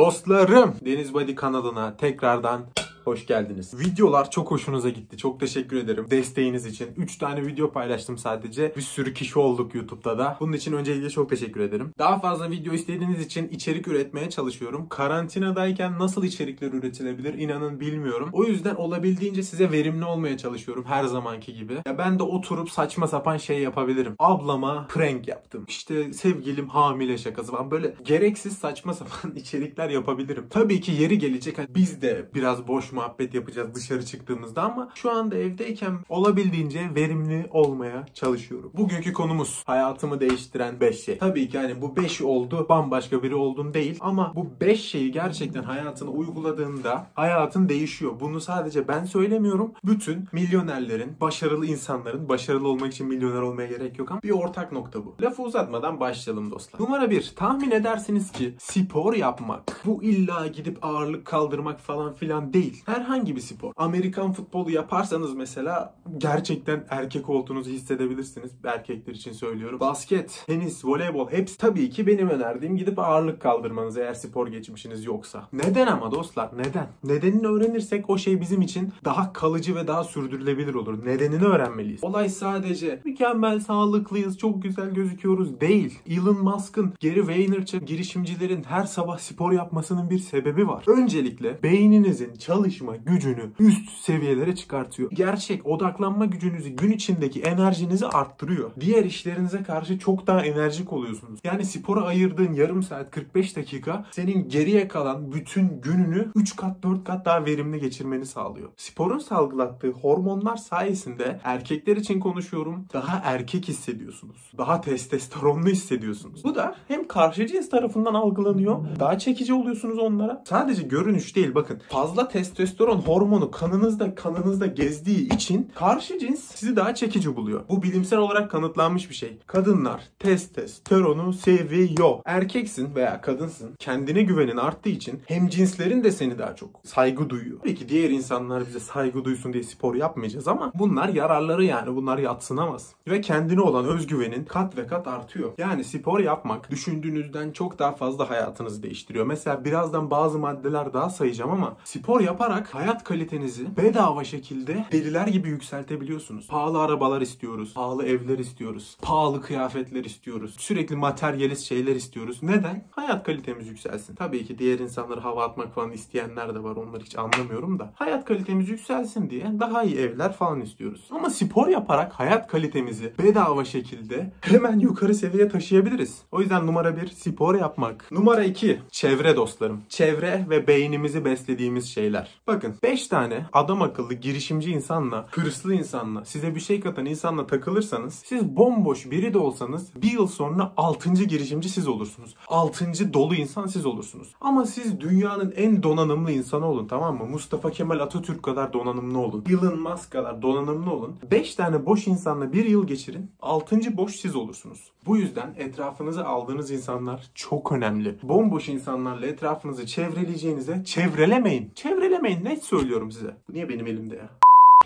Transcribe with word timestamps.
Dostlarım 0.00 0.74
Deniz 0.84 1.14
Body 1.14 1.34
kanalına 1.34 1.96
tekrardan 1.96 2.60
Hoş 3.04 3.26
geldiniz. 3.26 3.80
Videolar 3.80 4.30
çok 4.30 4.50
hoşunuza 4.50 4.88
gitti. 4.88 5.16
Çok 5.16 5.40
teşekkür 5.40 5.76
ederim 5.76 6.06
desteğiniz 6.10 6.66
için. 6.66 6.88
3 6.96 7.18
tane 7.18 7.46
video 7.46 7.72
paylaştım 7.72 8.18
sadece. 8.18 8.72
Bir 8.76 8.80
sürü 8.80 9.14
kişi 9.14 9.38
olduk 9.38 9.74
YouTube'da 9.74 10.18
da. 10.18 10.36
Bunun 10.40 10.52
için 10.52 10.72
öncelikle 10.72 11.10
çok 11.10 11.30
teşekkür 11.30 11.60
ederim. 11.60 11.92
Daha 11.98 12.18
fazla 12.18 12.50
video 12.50 12.72
istediğiniz 12.74 13.20
için 13.20 13.48
içerik 13.48 13.88
üretmeye 13.88 14.30
çalışıyorum. 14.30 14.88
Karantinadayken 14.88 15.98
nasıl 15.98 16.24
içerikler 16.24 16.72
üretilebilir 16.72 17.34
inanın 17.34 17.80
bilmiyorum. 17.80 18.28
O 18.32 18.44
yüzden 18.44 18.74
olabildiğince 18.74 19.42
size 19.42 19.72
verimli 19.72 20.04
olmaya 20.04 20.38
çalışıyorum 20.38 20.84
her 20.84 21.04
zamanki 21.04 21.54
gibi. 21.54 21.74
Ya 21.86 21.98
ben 21.98 22.18
de 22.18 22.22
oturup 22.22 22.70
saçma 22.70 23.06
sapan 23.06 23.36
şey 23.36 23.58
yapabilirim. 23.58 24.14
Ablama 24.18 24.86
prank 24.86 25.28
yaptım. 25.28 25.64
İşte 25.68 26.12
sevgilim 26.12 26.68
hamile 26.68 27.18
şakası 27.18 27.52
falan 27.52 27.70
böyle 27.70 27.94
gereksiz 28.04 28.58
saçma 28.58 28.94
sapan 28.94 29.30
içerikler 29.36 29.90
yapabilirim. 29.90 30.46
Tabii 30.50 30.80
ki 30.80 30.92
yeri 30.92 31.18
gelecek 31.18 31.58
hani 31.58 31.68
biz 31.74 32.02
de 32.02 32.30
biraz 32.34 32.68
boş 32.68 32.89
muhabbet 32.92 33.34
yapacağız 33.34 33.74
dışarı 33.74 34.04
çıktığımızda 34.04 34.62
ama 34.62 34.88
şu 34.94 35.10
anda 35.10 35.36
evdeyken 35.36 35.98
olabildiğince 36.08 36.90
verimli 36.94 37.48
olmaya 37.50 38.06
çalışıyorum. 38.14 38.72
Bugünkü 38.74 39.12
konumuz 39.12 39.62
hayatımı 39.66 40.20
değiştiren 40.20 40.80
5 40.80 41.04
şey. 41.04 41.18
Tabii 41.18 41.48
ki 41.48 41.58
hani 41.58 41.82
bu 41.82 41.96
5 41.96 42.22
oldu 42.22 42.66
bambaşka 42.68 43.22
biri 43.22 43.34
oldun 43.34 43.74
değil 43.74 43.98
ama 44.00 44.32
bu 44.36 44.50
5 44.60 44.80
şeyi 44.84 45.12
gerçekten 45.12 45.62
hayatına 45.62 46.10
uyguladığında 46.10 47.06
hayatın 47.14 47.68
değişiyor. 47.68 48.12
Bunu 48.20 48.40
sadece 48.40 48.88
ben 48.88 49.04
söylemiyorum. 49.04 49.72
Bütün 49.84 50.28
milyonerlerin, 50.32 51.20
başarılı 51.20 51.66
insanların, 51.66 52.28
başarılı 52.28 52.68
olmak 52.68 52.92
için 52.92 53.06
milyoner 53.06 53.40
olmaya 53.40 53.68
gerek 53.68 53.98
yok 53.98 54.10
ama 54.10 54.22
bir 54.22 54.30
ortak 54.30 54.72
nokta 54.72 55.04
bu. 55.04 55.14
Lafı 55.22 55.42
uzatmadan 55.42 56.00
başlayalım 56.00 56.50
dostlar. 56.50 56.80
Numara 56.80 57.10
1. 57.10 57.32
Tahmin 57.36 57.70
edersiniz 57.70 58.32
ki 58.32 58.54
spor 58.58 59.14
yapmak. 59.14 59.82
Bu 59.84 60.02
illa 60.02 60.46
gidip 60.46 60.84
ağırlık 60.84 61.26
kaldırmak 61.26 61.80
falan 61.80 62.12
filan 62.12 62.52
değil. 62.52 62.79
Herhangi 62.86 63.36
bir 63.36 63.40
spor. 63.40 63.72
Amerikan 63.76 64.32
futbolu 64.32 64.70
yaparsanız 64.70 65.34
mesela 65.34 65.94
gerçekten 66.18 66.84
erkek 66.90 67.28
olduğunuzu 67.28 67.70
hissedebilirsiniz. 67.70 68.50
Erkekler 68.64 69.14
için 69.14 69.32
söylüyorum. 69.32 69.80
Basket, 69.80 70.44
tenis, 70.46 70.84
voleybol 70.84 71.30
hepsi 71.30 71.58
tabii 71.58 71.90
ki 71.90 72.06
benim 72.06 72.28
önerdiğim 72.28 72.76
gidip 72.76 72.98
ağırlık 72.98 73.40
kaldırmanız 73.42 73.96
eğer 73.96 74.14
spor 74.14 74.48
geçmişiniz 74.48 75.04
yoksa. 75.04 75.48
Neden 75.52 75.86
ama 75.86 76.10
dostlar? 76.10 76.50
Neden? 76.58 76.88
Nedenini 77.04 77.46
öğrenirsek 77.46 78.10
o 78.10 78.18
şey 78.18 78.40
bizim 78.40 78.62
için 78.62 78.92
daha 79.04 79.32
kalıcı 79.32 79.74
ve 79.76 79.86
daha 79.86 80.04
sürdürülebilir 80.04 80.74
olur. 80.74 81.06
Nedenini 81.06 81.44
öğrenmeliyiz. 81.44 82.04
Olay 82.04 82.28
sadece 82.28 83.00
mükemmel, 83.04 83.60
sağlıklıyız, 83.60 84.38
çok 84.38 84.62
güzel 84.62 84.90
gözüküyoruz 84.90 85.60
değil. 85.60 85.98
Elon 86.06 86.42
Musk'ın, 86.42 86.92
Gary 87.02 87.26
Vaynerchuk 87.26 87.86
girişimcilerin 87.88 88.64
her 88.64 88.84
sabah 88.84 89.18
spor 89.18 89.52
yapmasının 89.52 90.10
bir 90.10 90.18
sebebi 90.18 90.68
var. 90.68 90.84
Öncelikle 90.86 91.62
beyninizin 91.62 92.34
çalışma 92.70 92.96
gücünü 92.96 93.50
üst 93.58 93.90
seviyelere 93.90 94.54
çıkartıyor. 94.54 95.10
Gerçek 95.10 95.66
odaklanma 95.66 96.24
gücünüzü 96.24 96.68
gün 96.68 96.90
içindeki 96.90 97.40
enerjinizi 97.40 98.06
arttırıyor. 98.06 98.70
Diğer 98.80 99.04
işlerinize 99.04 99.62
karşı 99.62 99.98
çok 99.98 100.26
daha 100.26 100.44
enerjik 100.44 100.92
oluyorsunuz. 100.92 101.40
Yani 101.44 101.64
spora 101.64 102.02
ayırdığın 102.02 102.52
yarım 102.52 102.82
saat 102.82 103.10
45 103.10 103.56
dakika 103.56 104.06
senin 104.10 104.48
geriye 104.48 104.88
kalan 104.88 105.32
bütün 105.32 105.80
gününü 105.80 106.28
3 106.34 106.56
kat 106.56 106.82
4 106.82 107.04
kat 107.04 107.24
daha 107.24 107.44
verimli 107.44 107.80
geçirmeni 107.80 108.26
sağlıyor. 108.26 108.68
Sporun 108.76 109.18
salgılattığı 109.18 109.90
hormonlar 109.90 110.56
sayesinde 110.56 111.40
erkekler 111.44 111.96
için 111.96 112.20
konuşuyorum 112.20 112.86
daha 112.92 113.20
erkek 113.24 113.68
hissediyorsunuz. 113.68 114.52
Daha 114.58 114.80
testosteronlu 114.80 115.68
hissediyorsunuz. 115.68 116.44
Bu 116.44 116.54
da 116.54 116.74
hem 116.88 117.08
karşı 117.08 117.46
cins 117.46 117.70
tarafından 117.70 118.14
algılanıyor. 118.14 118.78
Daha 119.00 119.18
çekici 119.18 119.54
oluyorsunuz 119.54 119.98
onlara. 119.98 120.42
Sadece 120.46 120.82
görünüş 120.82 121.36
değil 121.36 121.54
bakın. 121.54 121.80
Fazla 121.88 122.28
testosteron 122.28 122.59
hormonu 123.06 123.50
kanınızda 123.50 124.14
kanınızda 124.14 124.66
gezdiği 124.66 125.34
için 125.34 125.70
karşı 125.74 126.18
cins 126.18 126.40
sizi 126.40 126.76
daha 126.76 126.94
çekici 126.94 127.36
buluyor. 127.36 127.60
Bu 127.68 127.82
bilimsel 127.82 128.18
olarak 128.18 128.50
kanıtlanmış 128.50 129.10
bir 129.10 129.14
şey. 129.14 129.38
Kadınlar 129.46 130.02
testosteronu 130.18 131.32
seviyor. 131.32 132.18
Erkeksin 132.24 132.94
veya 132.94 133.20
kadınsın. 133.20 133.74
Kendine 133.78 134.22
güvenin 134.22 134.56
arttığı 134.56 134.88
için 134.88 135.20
hem 135.26 135.48
cinslerin 135.48 136.04
de 136.04 136.12
seni 136.12 136.38
daha 136.38 136.56
çok 136.56 136.70
saygı 136.84 137.30
duyuyor. 137.30 137.58
Peki 137.62 137.88
diğer 137.88 138.10
insanlar 138.10 138.66
bize 138.66 138.80
saygı 138.80 139.24
duysun 139.24 139.52
diye 139.52 139.62
spor 139.62 139.94
yapmayacağız 139.94 140.48
ama 140.48 140.72
bunlar 140.74 141.08
yararları 141.08 141.64
yani. 141.64 141.96
Bunlar 141.96 142.18
yatsınamaz. 142.18 142.92
Ve 143.08 143.20
kendine 143.20 143.60
olan 143.60 143.84
özgüvenin 143.84 144.44
kat 144.44 144.76
ve 144.76 144.86
kat 144.86 145.08
artıyor. 145.08 145.52
Yani 145.58 145.84
spor 145.84 146.20
yapmak 146.20 146.70
düşündüğünüzden 146.70 147.52
çok 147.52 147.78
daha 147.78 147.92
fazla 147.92 148.30
hayatınızı 148.30 148.82
değiştiriyor. 148.82 149.26
Mesela 149.26 149.64
birazdan 149.64 150.10
bazı 150.10 150.38
maddeler 150.38 150.92
daha 150.92 151.10
sayacağım 151.10 151.50
ama 151.50 151.76
spor 151.84 152.20
yaparak 152.50 152.74
hayat 152.74 153.04
kalitenizi 153.04 153.76
bedava 153.76 154.24
şekilde 154.24 154.84
deliler 154.92 155.26
gibi 155.26 155.48
yükseltebiliyorsunuz. 155.48 156.46
Pahalı 156.48 156.80
arabalar 156.80 157.20
istiyoruz, 157.20 157.74
pahalı 157.74 158.06
evler 158.06 158.38
istiyoruz, 158.38 158.96
pahalı 159.02 159.42
kıyafetler 159.42 160.04
istiyoruz. 160.04 160.54
Sürekli 160.58 160.96
materyalist 160.96 161.62
şeyler 161.62 161.96
istiyoruz. 161.96 162.38
Neden? 162.42 162.84
Hayat 162.90 163.24
kalitemiz 163.24 163.68
yükselsin. 163.68 164.14
Tabii 164.14 164.46
ki 164.46 164.58
diğer 164.58 164.78
insanları 164.78 165.20
hava 165.20 165.44
atmak 165.44 165.74
falan 165.74 165.92
isteyenler 165.92 166.54
de 166.54 166.62
var. 166.62 166.76
Onları 166.76 167.02
hiç 167.02 167.18
anlamıyorum 167.18 167.78
da. 167.78 167.92
Hayat 167.94 168.24
kalitemiz 168.24 168.68
yükselsin 168.68 169.30
diye 169.30 169.44
daha 169.60 169.82
iyi 169.82 169.96
evler 169.96 170.32
falan 170.32 170.60
istiyoruz. 170.60 171.08
Ama 171.10 171.30
spor 171.30 171.68
yaparak 171.68 172.12
hayat 172.12 172.48
kalitemizi 172.48 173.12
bedava 173.22 173.64
şekilde 173.64 174.32
hemen 174.40 174.78
yukarı 174.78 175.14
seviyeye 175.14 175.48
taşıyabiliriz. 175.48 176.22
O 176.32 176.40
yüzden 176.40 176.66
numara 176.66 176.96
bir 176.96 177.08
spor 177.08 177.54
yapmak. 177.54 178.12
Numara 178.12 178.44
iki 178.44 178.80
çevre 178.90 179.36
dostlarım. 179.36 179.82
Çevre 179.88 180.46
ve 180.50 180.66
beynimizi 180.66 181.24
beslediğimiz 181.24 181.88
şeyler. 181.94 182.39
Bakın 182.50 182.74
5 182.82 183.06
tane 183.06 183.46
adam 183.52 183.82
akıllı 183.82 184.14
girişimci 184.14 184.70
insanla, 184.70 185.26
hırslı 185.30 185.74
insanla, 185.74 186.24
size 186.24 186.54
bir 186.54 186.60
şey 186.60 186.80
katan 186.80 187.06
insanla 187.06 187.46
takılırsanız 187.46 188.14
siz 188.14 188.56
bomboş 188.56 189.10
biri 189.10 189.34
de 189.34 189.38
olsanız 189.38 189.90
bir 190.02 190.12
yıl 190.12 190.26
sonra 190.26 190.72
6. 190.76 191.10
girişimci 191.10 191.68
siz 191.68 191.88
olursunuz. 191.88 192.34
6. 192.48 193.14
dolu 193.14 193.34
insan 193.34 193.66
siz 193.66 193.86
olursunuz. 193.86 194.34
Ama 194.40 194.66
siz 194.66 195.00
dünyanın 195.00 195.52
en 195.56 195.82
donanımlı 195.82 196.32
insanı 196.32 196.66
olun 196.66 196.86
tamam 196.86 197.18
mı? 197.18 197.26
Mustafa 197.26 197.70
Kemal 197.70 198.00
Atatürk 198.00 198.42
kadar 198.42 198.72
donanımlı 198.72 199.18
olun. 199.18 199.44
Elon 199.48 199.80
Musk 199.80 200.10
kadar 200.10 200.42
donanımlı 200.42 200.92
olun. 200.92 201.16
5 201.30 201.54
tane 201.54 201.86
boş 201.86 202.06
insanla 202.06 202.52
bir 202.52 202.64
yıl 202.64 202.86
geçirin. 202.86 203.30
6. 203.42 203.96
boş 203.96 204.16
siz 204.16 204.36
olursunuz. 204.36 204.90
Bu 205.06 205.16
yüzden 205.16 205.54
etrafınıza 205.58 206.24
aldığınız 206.24 206.70
insanlar 206.70 207.30
çok 207.34 207.72
önemli. 207.72 208.18
Bomboş 208.22 208.68
insanlarla 208.68 209.26
etrafınızı 209.26 209.86
çevreleyeceğinize 209.86 210.84
çevrelemeyin. 210.84 211.72
Çevrelemeyin 211.74 212.39
net 212.44 212.64
söylüyorum 212.64 213.12
size. 213.12 213.36
Bu 213.48 213.52
niye 213.52 213.68
benim 213.68 213.86
elimde 213.86 214.16
ya? 214.16 214.30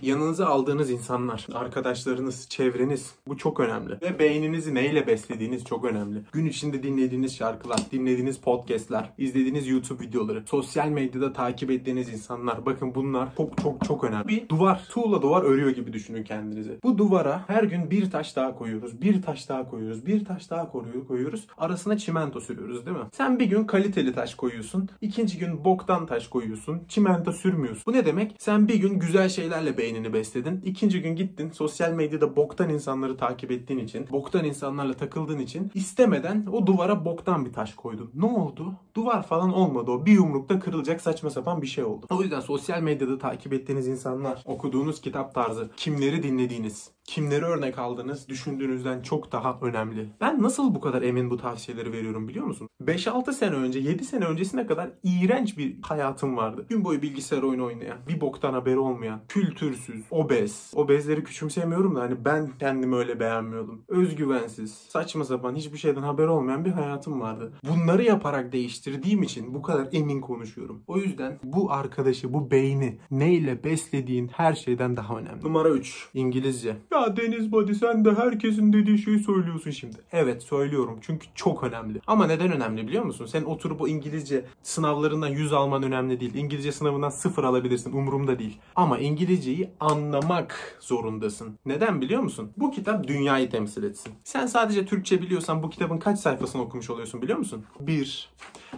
Yanınıza 0.02 0.46
aldığınız 0.46 0.90
insanlar, 0.90 1.46
arkadaşlarınız, 1.54 2.48
çevreniz 2.48 3.14
bu 3.28 3.36
çok 3.36 3.60
önemli. 3.60 3.98
Ve 4.02 4.18
beyninizi 4.18 4.74
neyle 4.74 5.06
beslediğiniz 5.06 5.64
çok 5.64 5.84
önemli. 5.84 6.18
Gün 6.32 6.46
içinde 6.46 6.82
dinlediğiniz 6.82 7.36
şarkılar, 7.36 7.78
dinlediğiniz 7.92 8.38
podcastler, 8.38 9.12
izlediğiniz 9.18 9.68
YouTube 9.68 10.04
videoları, 10.04 10.42
sosyal 10.46 10.88
medyada 10.88 11.32
takip 11.32 11.70
ettiğiniz 11.70 12.12
insanlar. 12.12 12.66
Bakın 12.66 12.94
bunlar 12.94 13.28
çok 13.36 13.58
çok 13.58 13.84
çok 13.84 14.04
önemli. 14.04 14.28
Bir 14.28 14.48
duvar, 14.48 14.86
tuğla 14.90 15.22
duvar 15.22 15.42
örüyor 15.42 15.70
gibi 15.70 15.92
düşünün 15.92 16.24
kendinizi. 16.24 16.78
Bu 16.82 16.98
duvara 16.98 17.44
her 17.46 17.64
gün 17.64 17.90
bir 17.90 18.10
taş 18.10 18.36
daha 18.36 18.54
koyuyoruz, 18.54 19.02
bir 19.02 19.22
taş 19.22 19.48
daha 19.48 19.70
koyuyoruz, 19.70 20.06
bir 20.06 20.24
taş 20.24 20.50
daha 20.50 20.72
koyuyoruz. 20.72 21.46
Arasına 21.58 21.98
çimento 21.98 22.40
sürüyoruz 22.40 22.86
değil 22.86 22.96
mi? 22.96 23.04
Sen 23.12 23.38
bir 23.38 23.46
gün 23.46 23.64
kaliteli 23.64 24.12
taş 24.12 24.34
koyuyorsun, 24.34 24.88
ikinci 25.00 25.38
gün 25.38 25.64
boktan 25.64 26.06
taş 26.06 26.28
koyuyorsun, 26.28 26.82
çimento 26.88 27.32
sürmüyorsun. 27.32 27.82
Bu 27.86 27.92
ne 27.92 28.06
demek? 28.06 28.36
Sen 28.38 28.68
bir 28.68 28.74
gün 28.74 28.98
güzel 28.98 29.28
şeylerle 29.28 29.78
beynini 29.84 30.12
besledin. 30.12 30.60
İkinci 30.64 31.02
gün 31.02 31.16
gittin 31.16 31.50
sosyal 31.50 31.92
medyada 31.92 32.36
boktan 32.36 32.68
insanları 32.68 33.16
takip 33.16 33.50
ettiğin 33.50 33.80
için, 33.80 34.06
boktan 34.12 34.44
insanlarla 34.44 34.94
takıldığın 34.94 35.38
için 35.38 35.70
istemeden 35.74 36.46
o 36.52 36.66
duvara 36.66 37.04
boktan 37.04 37.46
bir 37.46 37.52
taş 37.52 37.74
koydun. 37.74 38.10
Ne 38.14 38.26
oldu? 38.26 38.72
Duvar 38.96 39.26
falan 39.26 39.52
olmadı 39.52 39.90
o. 39.90 40.06
Bir 40.06 40.12
yumrukta 40.12 40.60
kırılacak 40.60 41.00
saçma 41.00 41.30
sapan 41.30 41.62
bir 41.62 41.66
şey 41.66 41.84
oldu. 41.84 42.06
O 42.10 42.22
yüzden 42.22 42.40
sosyal 42.40 42.82
medyada 42.82 43.18
takip 43.18 43.52
ettiğiniz 43.52 43.88
insanlar, 43.88 44.42
okuduğunuz 44.44 45.00
kitap 45.00 45.34
tarzı, 45.34 45.70
kimleri 45.76 46.22
dinlediğiniz, 46.22 46.90
kimleri 47.04 47.44
örnek 47.44 47.78
aldınız 47.78 48.28
düşündüğünüzden 48.28 49.02
çok 49.02 49.32
daha 49.32 49.58
önemli. 49.62 50.08
Ben 50.20 50.42
nasıl 50.42 50.74
bu 50.74 50.80
kadar 50.80 51.02
emin 51.02 51.30
bu 51.30 51.36
tavsiyeleri 51.36 51.92
veriyorum 51.92 52.28
biliyor 52.28 52.46
musun? 52.46 52.68
5-6 52.82 53.32
sene 53.32 53.54
önce, 53.54 53.78
7 53.78 54.04
sene 54.04 54.24
öncesine 54.24 54.66
kadar 54.66 54.90
iğrenç 55.02 55.58
bir 55.58 55.82
hayatım 55.82 56.36
vardı. 56.36 56.66
Gün 56.68 56.84
boyu 56.84 57.02
bilgisayar 57.02 57.42
oyunu 57.42 57.64
oynayan, 57.64 57.98
bir 58.08 58.20
boktan 58.20 58.52
haberi 58.52 58.78
olmayan, 58.78 59.20
kültürsüz, 59.28 60.04
obez. 60.10 60.72
Obezleri 60.74 61.24
küçümsemiyorum 61.24 61.96
da 61.96 62.00
hani 62.00 62.24
ben 62.24 62.50
kendimi 62.58 62.96
öyle 62.96 63.20
beğenmiyordum. 63.20 63.84
Özgüvensiz, 63.88 64.74
saçma 64.74 65.24
sapan, 65.24 65.54
hiçbir 65.54 65.78
şeyden 65.78 66.02
haber 66.02 66.26
olmayan 66.26 66.64
bir 66.64 66.70
hayatım 66.70 67.20
vardı. 67.20 67.52
Bunları 67.68 68.02
yaparak 68.02 68.52
değiştirdiğim 68.52 69.22
için 69.22 69.54
bu 69.54 69.62
kadar 69.62 69.88
emin 69.92 70.20
konuşuyorum. 70.20 70.82
O 70.86 70.98
yüzden 70.98 71.38
bu 71.44 71.72
arkadaşı, 71.72 72.34
bu 72.34 72.50
beyni 72.50 72.98
neyle 73.10 73.64
beslediğin 73.64 74.28
her 74.28 74.54
şeyden 74.54 74.96
daha 74.96 75.18
önemli. 75.18 75.44
Numara 75.44 75.68
3. 75.68 76.08
İngilizce. 76.14 76.76
Ya 76.94 77.16
Deniz 77.16 77.52
Body 77.52 77.74
sen 77.74 78.04
de 78.04 78.14
herkesin 78.14 78.72
dediği 78.72 78.98
şeyi 78.98 79.18
söylüyorsun 79.18 79.70
şimdi. 79.70 79.96
Evet 80.12 80.42
söylüyorum 80.42 80.98
çünkü 81.02 81.26
çok 81.34 81.64
önemli. 81.64 82.00
Ama 82.06 82.26
neden 82.26 82.52
önemli 82.52 82.86
biliyor 82.88 83.04
musun? 83.04 83.26
Sen 83.26 83.42
oturup 83.42 83.80
o 83.80 83.88
İngilizce 83.88 84.44
sınavlarından 84.62 85.28
100 85.28 85.52
alman 85.52 85.82
önemli 85.82 86.20
değil. 86.20 86.34
İngilizce 86.34 86.72
sınavından 86.72 87.08
0 87.08 87.44
alabilirsin 87.44 87.92
umurumda 87.92 88.38
değil. 88.38 88.58
Ama 88.76 88.98
İngilizceyi 88.98 89.70
anlamak 89.80 90.78
zorundasın. 90.80 91.58
Neden 91.66 92.00
biliyor 92.00 92.22
musun? 92.22 92.52
Bu 92.56 92.70
kitap 92.70 93.08
dünyayı 93.08 93.50
temsil 93.50 93.82
etsin. 93.82 94.12
Sen 94.24 94.46
sadece 94.46 94.86
Türkçe 94.86 95.22
biliyorsan 95.22 95.62
bu 95.62 95.70
kitabın 95.70 95.98
kaç 95.98 96.18
sayfasını 96.18 96.62
okumuş 96.62 96.90
oluyorsun 96.90 97.22
biliyor 97.22 97.38
musun? 97.38 97.64
Bir. 97.80 98.30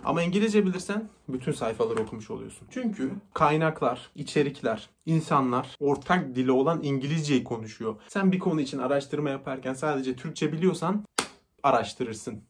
Ama 0.04 0.22
İngilizce 0.22 0.66
bilirsen 0.66 1.08
bütün 1.28 1.52
sayfaları 1.52 2.02
okumuş 2.02 2.30
oluyorsun. 2.30 2.68
Çünkü 2.70 3.10
kaynaklar, 3.34 4.10
içerikler, 4.14 4.88
insanlar 5.06 5.76
ortak 5.80 6.34
dili 6.34 6.52
olan 6.52 6.82
İngilizceyi 6.82 7.44
konuşuyor. 7.44 7.96
Sen 8.08 8.32
bir 8.32 8.38
konu 8.38 8.60
için 8.60 8.78
araştırma 8.78 9.30
yaparken 9.30 9.74
sadece 9.74 10.16
Türkçe 10.16 10.52
biliyorsan 10.52 11.04
araştırırsın 11.62 12.42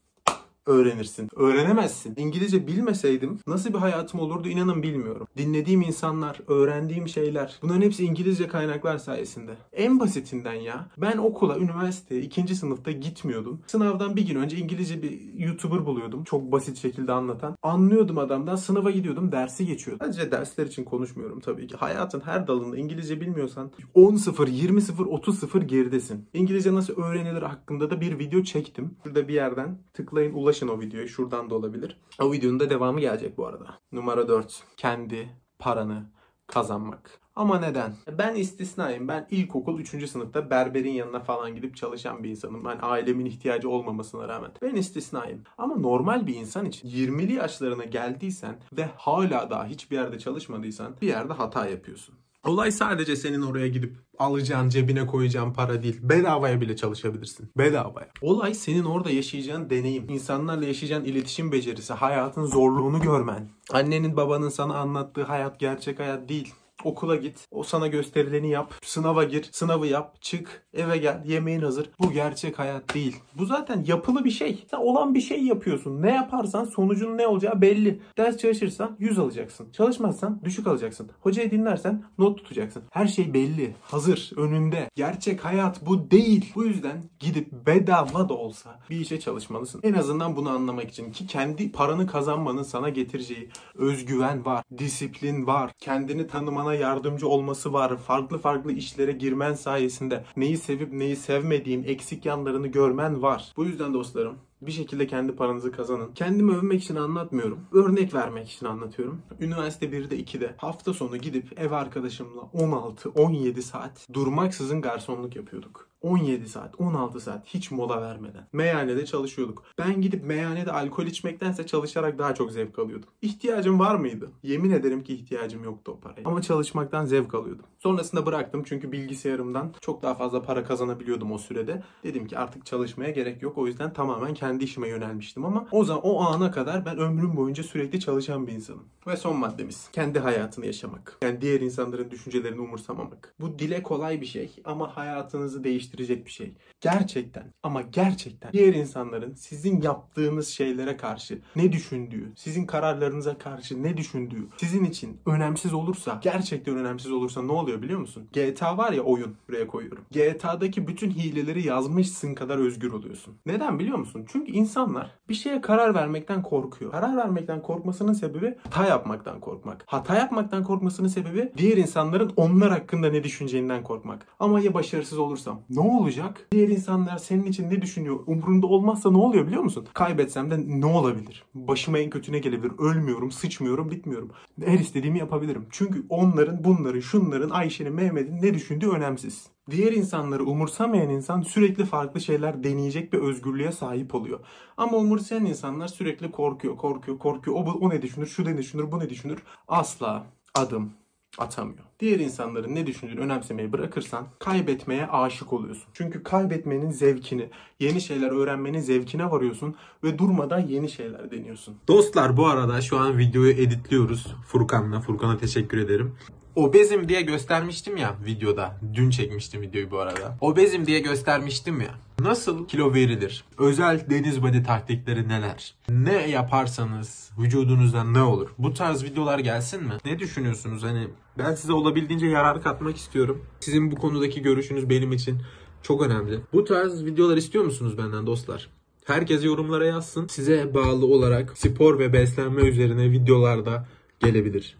öğrenirsin. 0.67 1.29
Öğrenemezsin. 1.37 2.15
İngilizce 2.17 2.67
bilmeseydim 2.67 3.39
nasıl 3.47 3.71
bir 3.71 3.79
hayatım 3.79 4.21
olurdu 4.21 4.49
inanın 4.49 4.83
bilmiyorum. 4.83 5.27
Dinlediğim 5.37 5.83
insanlar, 5.83 6.41
öğrendiğim 6.47 7.09
şeyler 7.09 7.59
bunların 7.63 7.83
hepsi 7.83 8.05
İngilizce 8.05 8.49
kaynaklar 8.49 8.99
sayesinde. 8.99 9.55
En 9.73 10.01
basitinden 10.01 10.55
ya 10.55 10.89
ben 10.99 11.17
okula, 11.17 11.59
üniversiteye 11.59 12.21
ikinci 12.21 12.55
sınıfta 12.55 12.91
gitmiyordum. 12.91 13.61
Sınavdan 13.67 14.17
bir 14.17 14.27
gün 14.27 14.37
önce 14.37 14.57
İngilizce 14.57 15.03
bir 15.03 15.35
YouTuber 15.39 15.87
buluyordum. 15.87 16.25
Çok 16.25 16.53
basit 16.53 16.79
şekilde 16.79 17.13
anlatan. 17.13 17.57
Anlıyordum 17.63 18.19
adamdan. 18.19 18.57
Sınava 18.57 18.91
gidiyordum. 18.91 19.33
Dersi 19.33 19.67
geçiyordum. 19.67 20.07
Sadece 20.07 20.31
dersler 20.31 20.67
için 20.67 20.85
konuşmuyorum 20.85 21.41
tabii 21.41 21.67
ki. 21.67 21.77
Hayatın 21.77 22.21
her 22.21 22.47
dalında 22.47 22.77
İngilizce 22.77 23.21
bilmiyorsan 23.21 23.71
10-0, 23.95 24.49
20-0, 24.49 24.93
30-0 24.93 25.65
geridesin. 25.65 26.29
İngilizce 26.35 26.75
nasıl 26.75 27.03
öğrenilir 27.03 27.43
hakkında 27.43 27.91
da 27.91 28.01
bir 28.01 28.19
video 28.19 28.43
çektim. 28.43 28.91
Şurada 29.05 29.29
bir 29.29 29.35
yerden 29.35 29.79
tıklayın 29.95 30.35
ulaşın 30.35 30.56
o 30.63 30.81
videoya. 30.81 31.09
Şuradan 31.09 31.51
da 31.51 31.55
olabilir. 31.55 32.01
O 32.21 32.33
videonun 32.33 32.61
da 32.61 32.71
devamı 32.71 33.01
gelecek 33.01 33.39
bu 33.39 33.47
arada. 33.47 33.79
Numara 33.93 34.29
4. 34.29 34.63
Kendi 34.77 35.29
paranı 35.59 36.07
kazanmak. 36.47 37.21
Ama 37.37 37.61
neden? 37.61 37.95
Ben 38.19 38.35
istisnayım. 38.35 39.09
Ben 39.09 39.27
ilkokul 39.31 39.81
3. 39.81 40.11
sınıfta 40.11 40.51
berberin 40.51 40.93
yanına 40.93 41.21
falan 41.21 41.55
gidip 41.55 41.77
çalışan 41.77 42.25
bir 42.25 42.31
insanım. 42.31 42.65
Ben 42.65 42.79
ailemin 42.83 43.27
ihtiyacı 43.27 43.71
olmamasına 43.71 44.29
rağmen. 44.29 44.51
Ben 44.63 44.75
istisnayım. 44.75 45.43
Ama 45.59 45.77
normal 45.77 46.27
bir 46.27 46.35
insan 46.35 46.65
için 46.65 46.89
20'li 46.89 47.33
yaşlarına 47.33 47.85
geldiysen 47.85 48.57
ve 48.73 48.89
hala 48.97 49.51
daha 49.51 49.67
hiçbir 49.67 49.97
yerde 49.97 50.19
çalışmadıysan 50.19 50.97
bir 51.01 51.07
yerde 51.07 51.33
hata 51.33 51.67
yapıyorsun. 51.67 52.15
Olay 52.47 52.73
sadece 52.73 53.17
senin 53.17 53.43
oraya 53.43 53.69
gidip 53.69 53.97
alacağın, 54.19 54.69
cebine 54.69 55.07
koyacağın 55.07 55.53
para 55.53 55.83
değil. 55.83 55.99
Bedavaya 56.03 56.61
bile 56.61 56.77
çalışabilirsin. 56.77 57.51
Bedavaya. 57.59 58.09
Olay 58.21 58.55
senin 58.55 58.85
orada 58.85 59.11
yaşayacağın 59.11 59.71
deneyim. 59.71 60.09
insanlarla 60.09 60.67
yaşayacağın 60.67 61.05
iletişim 61.05 61.53
becerisi, 61.53 61.93
hayatın 61.93 62.45
zorluğunu 62.45 63.01
görmen. 63.01 63.49
Annenin 63.73 64.17
babanın 64.17 64.49
sana 64.49 64.75
anlattığı 64.79 65.23
hayat 65.23 65.61
gerçek 65.61 65.99
hayat 65.99 66.29
değil. 66.29 66.55
Okula 66.87 67.17
git. 67.17 67.49
O 67.51 67.63
sana 67.63 67.87
gösterileni 67.87 68.51
yap. 68.51 68.75
Sınava 68.83 69.25
gir. 69.25 69.49
Sınavı 69.53 69.87
yap. 69.87 70.17
Çık. 70.21 70.67
Eve 70.75 70.97
gel. 70.97 71.23
Yemeğin 71.25 71.61
hazır. 71.61 71.91
Bu 72.01 72.13
gerçek 72.13 72.59
hayat 72.59 72.95
değil. 72.95 73.17
Bu 73.39 73.47
zaten 73.47 73.85
yapılı 73.87 74.25
bir 74.25 74.31
şey. 74.31 74.65
Sen 74.71 74.79
olan 74.79 75.15
bir 75.15 75.21
şey 75.21 75.43
yapıyorsun. 75.43 76.03
Ne 76.03 76.11
yaparsan 76.11 76.65
sonucun 76.65 77.19
ne 77.19 77.27
olacağı 77.27 77.61
belli. 77.61 78.01
Ders 78.19 78.37
çalışırsan 78.37 78.97
100 78.99 79.19
alacaksın. 79.19 79.73
Çalışmazsan 79.73 80.41
düşük 80.45 80.67
alacaksın. 80.67 81.11
Hocayı 81.21 81.51
dinlersen 81.51 82.05
not 82.19 82.39
tutacaksın. 82.39 82.83
Her 82.91 83.07
şey 83.07 83.35
belli. 83.35 83.75
Hazır. 83.83 84.33
Önünde. 84.37 84.91
Gerçek 84.95 85.45
hayat 85.45 85.87
bu 85.87 86.11
değil. 86.11 86.53
Bu 86.55 86.65
yüzden 86.65 87.03
gidip 87.21 87.53
bedava 87.67 88.29
da 88.29 88.35
olsa 88.35 88.81
bir 88.91 89.01
işe 89.01 89.21
çalışmalısın. 89.21 89.81
En 89.83 89.95
azından 89.95 90.37
bunu 90.37 90.51
anlamak 90.51 90.91
için 90.91 91.13
ki 91.13 91.27
kendi 91.27 91.73
paranı 91.73 92.07
kazanmanın 92.07 92.63
sana 92.63 92.89
getireceği 92.89 93.49
özgüven 93.75 94.45
var. 94.45 94.65
Disiplin 94.79 95.47
var. 95.47 95.71
Kendini 95.79 96.27
tanımana 96.27 96.76
yardımcı 96.77 97.29
olması 97.29 97.73
var. 97.73 97.97
Farklı 97.97 98.39
farklı 98.39 98.73
işlere 98.73 99.13
girmen 99.13 99.55
sayesinde 99.55 100.25
neyi 100.37 100.57
sevip 100.57 100.93
neyi 100.93 101.17
sevmediğin 101.17 101.85
eksik 101.85 102.27
yanlarını 102.27 102.67
görmen 102.67 103.23
var. 103.23 103.53
Bu 103.57 103.65
yüzden 103.65 103.95
dostlarım 103.95 104.37
bir 104.63 104.73
şekilde 104.73 105.07
kendi 105.07 105.37
paranızı 105.37 105.73
kazanın. 105.73 106.13
Kendimi 106.15 106.57
övmek 106.57 106.83
için 106.83 106.97
anlatmıyorum. 106.97 107.61
Örnek 107.73 108.15
vermek 108.15 108.51
için 108.51 108.67
anlatıyorum. 108.67 109.23
Üniversite 109.41 109.87
1'de 109.87 110.21
2'de 110.21 110.55
hafta 110.57 110.95
sonu 110.95 111.17
gidip 111.17 111.61
ev 111.61 111.71
arkadaşımla 111.71 112.41
16-17 112.41 113.63
saat 113.63 114.09
durmaksızın 114.13 114.81
garsonluk 114.81 115.37
yapıyorduk. 115.37 115.89
17 116.01 116.49
saat, 116.49 116.81
16 116.81 117.21
saat 117.21 117.47
hiç 117.47 117.71
mola 117.71 118.03
vermeden. 118.03 118.49
Meyhanede 118.53 119.07
çalışıyorduk. 119.07 119.65
Ben 119.79 120.01
gidip 120.01 120.25
meyhanede 120.25 120.73
alkol 120.73 121.07
içmektense 121.07 121.67
çalışarak 121.67 122.19
daha 122.19 122.35
çok 122.35 122.53
zevk 122.53 122.79
alıyordum. 122.79 123.09
İhtiyacım 123.23 123.79
var 123.79 123.95
mıydı? 123.95 124.31
Yemin 124.43 124.71
ederim 124.71 125.03
ki 125.03 125.15
ihtiyacım 125.15 125.65
yoktu 125.65 125.93
o 125.97 126.01
paraya. 126.01 126.23
Ama 126.25 126.43
çalışmaktan 126.43 127.05
zevk 127.05 127.35
alıyordum. 127.35 127.65
Sonrasında 127.79 128.27
bıraktım 128.27 128.63
çünkü 128.67 128.93
bilgisayarımdan 128.93 129.73
çok 129.81 130.03
daha 130.03 130.15
fazla 130.15 130.43
para 130.43 130.65
kazanabiliyordum 130.65 131.33
o 131.33 131.39
sürede. 131.39 131.83
Dedim 132.05 132.27
ki 132.27 132.39
artık 132.39 132.67
çalışmaya 132.67 133.11
gerek 133.11 133.43
yok. 133.43 133.59
O 133.59 133.67
yüzden 133.67 133.93
tamamen 133.93 134.35
kendi 134.35 134.65
işime 134.65 134.89
yönelmiştim 134.89 135.45
ama 135.45 135.67
o 135.73 135.85
zaman 135.85 136.03
o 136.05 136.21
ana 136.21 136.51
kadar 136.51 136.87
ben 136.87 136.99
ömrüm 136.99 137.37
boyunca 137.37 137.63
sürekli 137.63 138.01
çalışan 138.01 138.47
bir 138.47 138.53
insanım. 138.53 138.85
Ve 139.07 139.17
son 139.17 139.37
maddemiz 139.37 139.89
kendi 139.93 140.19
hayatını 140.19 140.67
yaşamak. 140.67 141.19
Yani 141.23 141.41
diğer 141.41 141.61
insanların 141.61 142.11
düşüncelerini 142.11 142.61
umursamamak. 142.61 143.35
Bu 143.41 143.59
dile 143.59 143.83
kolay 143.83 144.21
bir 144.21 144.27
şey 144.27 144.51
ama 144.65 144.97
hayatınızı 144.97 145.65
değiştirecek 145.87 146.27
bir 146.27 146.31
şey. 146.31 146.55
Gerçekten 146.81 147.53
ama 147.63 147.83
gerçekten 147.83 148.53
diğer 148.53 148.75
insanların 148.75 149.35
sizin 149.35 149.83
yaptığınız 149.83 150.49
şeylere 150.49 150.97
karşı 150.97 151.39
ne 151.57 151.73
düşündüğü, 151.73 152.33
sizin 152.37 152.67
kararlarınıza 152.67 153.39
karşı 153.39 153.83
ne 153.83 153.97
düşündüğü 153.97 154.49
sizin 154.57 154.85
için 154.85 155.21
önemsiz 155.27 155.75
olursa, 155.75 156.21
gerçekten 156.23 156.77
önemsiz 156.77 157.13
olursa 157.13 157.43
ne 157.43 157.53
oluyor 157.53 157.83
biliyor 157.83 158.01
musun? 158.01 158.29
GTA 158.33 158.79
var 158.79 158.93
ya 158.93 159.03
oyun 159.03 159.37
buraya 159.49 159.67
koyuyorum. 159.67 160.05
GTA'daki 160.11 160.89
bütün 160.89 161.11
hileleri 161.11 161.67
yazmışsın 161.67 162.35
kadar 162.35 162.59
özgür 162.59 162.93
oluyorsun. 162.93 163.35
Neden 163.47 163.79
biliyor 163.79 163.99
musun? 163.99 164.25
Çünkü 164.29 164.53
insanlar 164.53 165.11
bir 165.29 165.35
şeye 165.35 165.61
karar 165.61 165.95
vermekten 165.95 166.43
korkuyor. 166.43 166.91
Karar 166.91 167.17
vermekten 167.17 167.63
korkmasının 167.63 168.13
sebebi 168.13 168.55
hata 168.65 168.87
yapmaktan 168.87 169.41
korkmak. 169.41 169.85
Hata 169.87 170.15
yapmaktan 170.15 170.65
korkmasının 170.65 171.09
sebebi 171.09 171.53
diğer 171.57 171.77
insanların 171.77 172.33
onlar 172.37 172.71
hakkında 172.71 173.11
ne 173.11 173.25
düşüneceğinden 173.25 173.83
korkmak. 173.83 174.27
Ama 174.41 174.61
ya 174.61 174.75
başarısız 174.75 175.19
olursam 175.19 175.63
ne 175.77 175.83
olacak? 175.83 176.49
Diğer 176.53 176.69
insanlar 176.69 177.19
senin 177.19 177.45
için 177.45 177.71
ne 177.71 177.83
düşünüyor? 177.83 178.21
Umrunda 178.27 178.67
olmazsa 178.67 179.11
ne 179.11 179.19
oluyor 179.19 179.47
biliyor 179.47 179.63
musun? 179.63 179.87
Kaybetsem 179.95 180.51
de 180.51 180.81
ne 180.81 180.87
olabilir? 180.87 181.45
Başıma 181.55 181.99
en 181.99 182.11
kötü 182.11 182.33
ne 182.33 182.39
gelebilir? 182.39 182.73
Ölmüyorum, 182.79 183.31
sıçmıyorum, 183.31 183.91
bitmiyorum. 183.91 184.31
Her 184.65 184.79
istediğimi 184.79 185.19
yapabilirim. 185.19 185.67
Çünkü 185.71 186.07
onların, 186.09 186.65
bunların, 186.65 187.01
şunların, 187.01 187.51
Ayşe'nin, 187.51 187.93
Mehmet'in 187.93 188.43
ne 188.43 188.55
düşündüğü 188.55 188.89
önemsiz. 188.89 189.47
Diğer 189.71 189.93
insanları 189.93 190.45
umursamayan 190.45 191.11
insan 191.11 191.43
sürekli 191.43 191.85
farklı 191.85 192.21
şeyler 192.21 192.65
deneyecek 192.65 193.13
bir 193.13 193.19
özgürlüğe 193.19 193.73
sahip 193.73 194.15
oluyor. 194.15 194.41
Ama 194.77 194.97
umursayan 194.97 195.45
insanlar 195.45 195.89
sürekli 195.89 196.31
korkuyor, 196.31 196.77
korkuyor, 196.77 197.19
korkuyor. 197.19 197.57
O, 197.57 197.61
o 197.61 197.91
ne 197.91 198.03
düşünür, 198.03 198.27
şu 198.27 198.45
ne 198.45 198.59
düşünür, 198.59 198.93
bu 198.93 198.99
ne 198.99 199.11
düşünür. 199.11 199.43
Asla 199.69 200.27
adım 200.55 200.93
atamıyor. 201.39 201.85
Diğer 202.01 202.19
insanların 202.21 202.75
ne 202.75 202.87
düşündüğünü 202.87 203.21
önemsemeyi 203.21 203.73
bırakırsan 203.73 204.27
kaybetmeye 204.39 205.07
aşık 205.07 205.53
oluyorsun. 205.53 205.85
Çünkü 205.93 206.23
kaybetmenin 206.23 206.91
zevkini, 206.91 207.51
yeni 207.81 208.01
şeyler 208.01 208.31
öğrenmenin 208.31 208.81
zevkine 208.81 209.31
varıyorsun 209.31 209.75
ve 210.05 210.19
durmadan 210.19 210.61
yeni 210.61 210.89
şeyler 210.89 211.31
deniyorsun. 211.31 211.77
Dostlar 211.89 212.37
bu 212.37 212.47
arada 212.47 212.81
şu 212.81 212.99
an 212.99 213.19
videoyu 213.19 213.53
editliyoruz 213.53 214.27
Furkan'la. 214.47 215.01
Furkan'a 215.01 215.39
teşekkür 215.39 215.79
ederim. 215.79 216.15
Obezim 216.57 217.09
diye 217.09 217.23
göstermiştim 217.23 217.97
ya 217.97 218.17
videoda. 218.27 218.77
Dün 218.95 219.11
çekmiştim 219.11 219.63
videoyu 219.63 219.91
bu 219.91 219.99
arada. 219.99 220.39
Obezim 220.41 220.87
diye 220.87 221.01
göstermiştim 221.01 221.81
ya. 221.81 221.95
Nasıl 222.21 222.69
kilo 222.69 222.95
verilir? 222.95 223.45
Özel 223.59 224.11
deniz 224.11 224.43
body 224.43 224.63
taktikleri 224.63 225.29
neler? 225.29 225.75
Ne 225.89 226.31
yaparsanız 226.31 227.31
vücudunuzda 227.39 228.05
ne 228.05 228.23
olur? 228.23 228.49
Bu 228.59 228.75
tarz 228.75 229.05
videolar 229.05 229.39
gelsin 229.39 229.83
mi? 229.85 229.93
Ne 230.05 230.19
düşünüyorsunuz? 230.19 230.83
Hani 230.83 231.09
ben 231.39 231.55
size 231.55 231.73
olabildiğince 231.73 232.27
yarar 232.27 232.63
katmak 232.63 232.97
istiyorum. 232.97 233.45
Sizin 233.61 233.91
bu 233.91 233.97
konudaki 233.97 234.43
görüşünüz 234.43 234.91
benim 234.91 235.13
için 235.13 235.39
çok 235.83 236.03
önemli. 236.03 236.41
Bu 236.53 236.65
tarz 236.65 237.05
videolar 237.05 237.37
istiyor 237.37 237.65
musunuz 237.65 237.99
benden 237.99 238.27
dostlar? 238.27 238.69
Herkes 239.05 239.45
yorumlara 239.45 239.87
yazsın. 239.87 240.27
Size 240.27 240.75
bağlı 240.75 241.07
olarak 241.07 241.59
spor 241.59 241.99
ve 241.99 242.13
beslenme 242.13 242.63
üzerine 242.63 243.11
videolarda 243.11 243.87
gelebilir. 244.21 244.77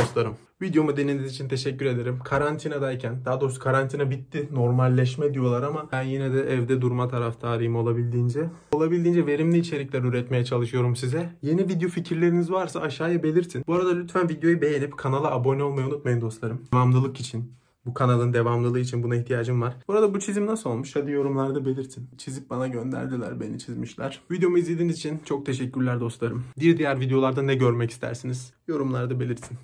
Dostlarım. 0.00 0.34
Videomu 0.62 0.96
dinlediğiniz 0.96 1.32
için 1.32 1.48
teşekkür 1.48 1.86
ederim. 1.86 2.18
Karantinadayken, 2.24 3.24
daha 3.24 3.40
doğrusu 3.40 3.60
karantina 3.60 4.10
bitti, 4.10 4.48
normalleşme 4.52 5.34
diyorlar 5.34 5.62
ama 5.62 5.88
ben 5.92 6.02
yine 6.02 6.32
de 6.32 6.40
evde 6.40 6.80
durma 6.80 7.08
taraftarıyım 7.08 7.76
olabildiğince. 7.76 8.50
Olabildiğince 8.72 9.26
verimli 9.26 9.58
içerikler 9.58 10.02
üretmeye 10.02 10.44
çalışıyorum 10.44 10.96
size. 10.96 11.30
Yeni 11.42 11.68
video 11.68 11.88
fikirleriniz 11.88 12.52
varsa 12.52 12.80
aşağıya 12.80 13.22
belirtin. 13.22 13.64
Bu 13.66 13.74
arada 13.74 13.94
lütfen 13.94 14.28
videoyu 14.28 14.60
beğenip 14.62 14.98
kanala 14.98 15.30
abone 15.30 15.62
olmayı 15.62 15.86
unutmayın 15.86 16.20
dostlarım. 16.20 16.60
Devamlılık 16.72 17.20
için, 17.20 17.52
Bu 17.86 17.94
kanalın 17.94 18.32
devamlılığı 18.32 18.80
için 18.80 19.02
buna 19.02 19.16
ihtiyacım 19.16 19.62
var. 19.62 19.76
Bu 19.88 19.92
arada 19.92 20.14
bu 20.14 20.20
çizim 20.20 20.46
nasıl 20.46 20.70
olmuş? 20.70 20.96
Hadi 20.96 21.10
yorumlarda 21.10 21.66
belirtin. 21.66 22.08
Çizip 22.18 22.50
bana 22.50 22.68
gönderdiler. 22.68 23.40
Beni 23.40 23.58
çizmişler. 23.58 24.20
Videomu 24.30 24.58
izlediğiniz 24.58 24.96
için 24.96 25.20
çok 25.24 25.46
teşekkürler 25.46 26.00
dostlarım. 26.00 26.44
Bir 26.60 26.78
diğer 26.78 27.00
videolarda 27.00 27.42
ne 27.42 27.54
görmek 27.54 27.90
istersiniz? 27.90 28.52
Yorumlarda 28.68 29.20
belirtin. 29.20 29.58